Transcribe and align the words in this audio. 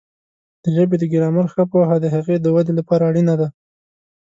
د 0.63 0.65
ژبې 0.75 0.95
د 0.99 1.03
ګرامر 1.13 1.45
ښه 1.53 1.63
پوهه 1.71 1.95
د 2.01 2.05
هغې 2.15 2.37
د 2.41 2.47
وده 2.55 2.73
لپاره 2.79 3.03
اړینه 3.09 3.35
ده. 3.41 3.47